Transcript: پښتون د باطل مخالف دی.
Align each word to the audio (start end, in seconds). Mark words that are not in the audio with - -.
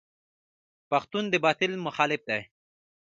پښتون 0.89 1.23
د 1.29 1.35
باطل 1.45 1.71
مخالف 1.85 2.21
دی. 2.29 2.41